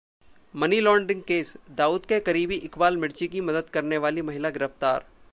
money 0.53 0.79
laundering 0.79 1.21
case: 1.21 1.53
Dawood 1.71 2.05
के 2.05 2.19
करीबी 2.19 2.55
इकबाल 2.59 2.97
मिर्ची 2.97 3.27
की 3.27 3.41
मदद 3.41 3.69
करने 3.73 3.97
वाली 3.97 4.21
महिला 4.21 4.49
गिरफ्तार 4.49 5.05